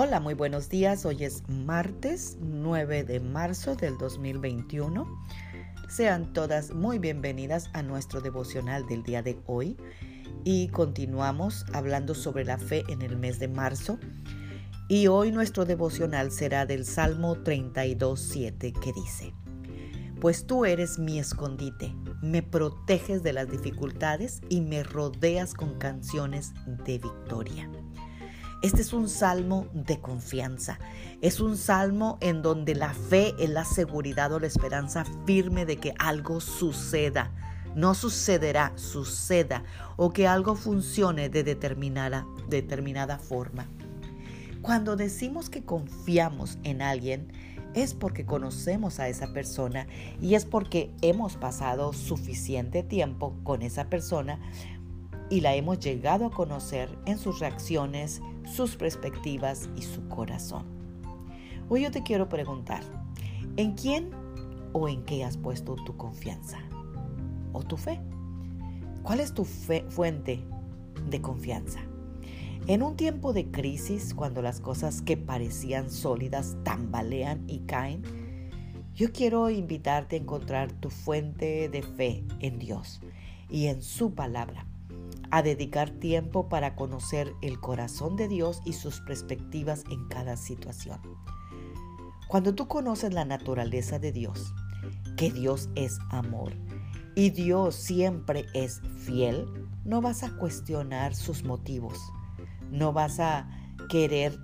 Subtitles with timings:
[0.00, 1.04] Hola, muy buenos días.
[1.04, 5.08] Hoy es martes 9 de marzo del 2021.
[5.88, 9.76] Sean todas muy bienvenidas a nuestro devocional del día de hoy
[10.44, 13.98] y continuamos hablando sobre la fe en el mes de marzo.
[14.88, 19.34] Y hoy nuestro devocional será del Salmo 32.7 que dice,
[20.20, 21.92] Pues tú eres mi escondite,
[22.22, 26.52] me proteges de las dificultades y me rodeas con canciones
[26.84, 27.68] de victoria.
[28.60, 30.80] Este es un salmo de confianza.
[31.20, 35.76] Es un salmo en donde la fe es la seguridad o la esperanza firme de
[35.76, 37.30] que algo suceda.
[37.76, 39.62] No sucederá, suceda.
[39.96, 43.68] O que algo funcione de determinada, determinada forma.
[44.60, 47.32] Cuando decimos que confiamos en alguien,
[47.74, 49.86] es porque conocemos a esa persona
[50.20, 54.40] y es porque hemos pasado suficiente tiempo con esa persona
[55.30, 58.20] y la hemos llegado a conocer en sus reacciones,
[58.54, 60.64] sus perspectivas y su corazón.
[61.68, 62.82] Hoy yo te quiero preguntar,
[63.56, 64.10] ¿en quién
[64.72, 66.58] o en qué has puesto tu confianza
[67.52, 68.00] o tu fe?
[69.02, 70.42] ¿Cuál es tu fuente
[71.08, 71.80] de confianza?
[72.66, 78.02] En un tiempo de crisis, cuando las cosas que parecían sólidas tambalean y caen,
[78.94, 83.00] yo quiero invitarte a encontrar tu fuente de fe en Dios
[83.48, 84.66] y en su palabra
[85.30, 91.00] a dedicar tiempo para conocer el corazón de Dios y sus perspectivas en cada situación.
[92.28, 94.54] Cuando tú conoces la naturaleza de Dios,
[95.16, 96.52] que Dios es amor
[97.14, 99.46] y Dios siempre es fiel,
[99.84, 101.98] no vas a cuestionar sus motivos,
[102.70, 103.48] no vas a
[103.88, 104.38] querer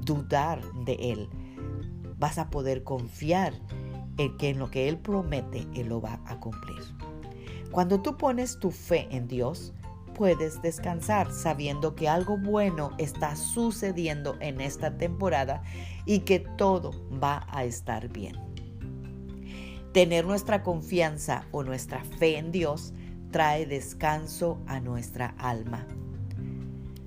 [0.00, 1.28] dudar de Él,
[2.18, 3.54] vas a poder confiar
[4.18, 6.82] en que en lo que Él promete, Él lo va a cumplir.
[7.70, 9.72] Cuando tú pones tu fe en Dios,
[10.14, 15.62] puedes descansar sabiendo que algo bueno está sucediendo en esta temporada
[16.06, 18.36] y que todo va a estar bien.
[19.92, 22.94] Tener nuestra confianza o nuestra fe en Dios
[23.30, 25.86] trae descanso a nuestra alma.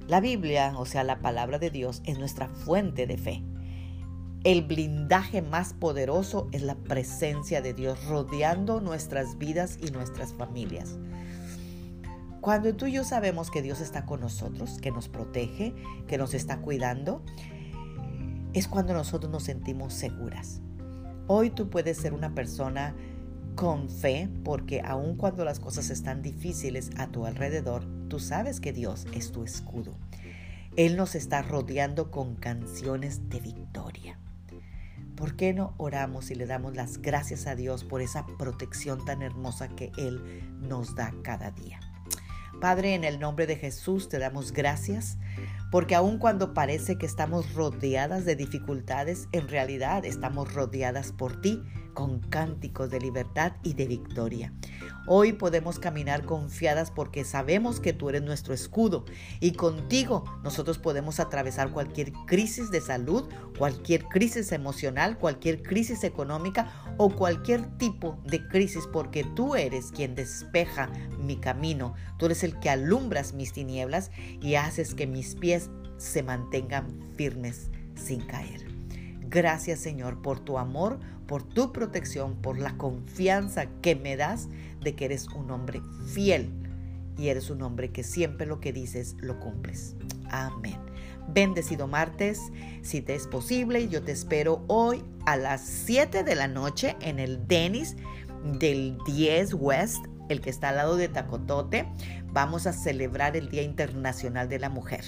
[0.07, 3.43] La Biblia, o sea, la palabra de Dios, es nuestra fuente de fe.
[4.43, 10.99] El blindaje más poderoso es la presencia de Dios rodeando nuestras vidas y nuestras familias.
[12.45, 15.73] Cuando tú y yo sabemos que Dios está con nosotros, que nos protege,
[16.05, 17.23] que nos está cuidando,
[18.53, 20.61] es cuando nosotros nos sentimos seguras.
[21.25, 22.95] Hoy tú puedes ser una persona
[23.55, 28.73] con fe porque aun cuando las cosas están difíciles a tu alrededor, tú sabes que
[28.73, 29.95] Dios es tu escudo.
[30.75, 34.19] Él nos está rodeando con canciones de victoria.
[35.15, 39.23] ¿Por qué no oramos y le damos las gracias a Dios por esa protección tan
[39.23, 41.79] hermosa que Él nos da cada día?
[42.59, 45.17] Padre, en el nombre de Jesús te damos gracias
[45.71, 51.61] porque aun cuando parece que estamos rodeadas de dificultades, en realidad estamos rodeadas por ti
[51.95, 54.53] con cánticos de libertad y de victoria.
[55.07, 59.05] Hoy podemos caminar confiadas porque sabemos que tú eres nuestro escudo
[59.39, 66.95] y contigo nosotros podemos atravesar cualquier crisis de salud, cualquier crisis emocional, cualquier crisis económica
[66.97, 70.89] o cualquier tipo de crisis porque tú eres quien despeja
[71.19, 74.11] mi camino, tú eres el que alumbras mis tinieblas
[74.41, 75.54] y haces que mis pies
[75.97, 78.65] se mantengan firmes sin caer.
[79.21, 84.47] Gracias Señor por tu amor, por tu protección, por la confianza que me das
[84.81, 86.51] de que eres un hombre fiel
[87.17, 89.95] y eres un hombre que siempre lo que dices lo cumples.
[90.29, 90.77] Amén.
[91.27, 92.39] Bendecido martes,
[92.81, 97.19] si te es posible, yo te espero hoy a las 7 de la noche en
[97.19, 97.95] el Denis
[98.59, 101.87] del 10 West, el que está al lado de Tacotote.
[102.31, 105.03] Vamos a celebrar el Día Internacional de la Mujer.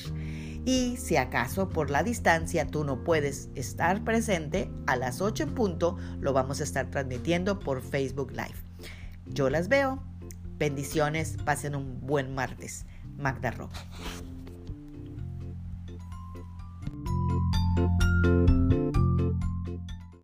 [0.67, 5.55] Y si acaso por la distancia tú no puedes estar presente, a las 8 en
[5.55, 8.57] punto lo vamos a estar transmitiendo por Facebook Live.
[9.27, 10.03] Yo las veo.
[10.57, 12.85] Bendiciones, pasen un buen martes.
[13.15, 13.71] Magda Rojo.